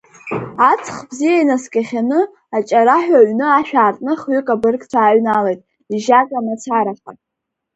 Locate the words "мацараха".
6.45-7.11